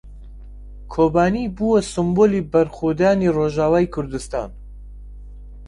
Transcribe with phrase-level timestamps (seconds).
[0.93, 4.49] کۆبانێ بووە سمبولی بەرخۆدانی ڕۆژاوای کوردستان.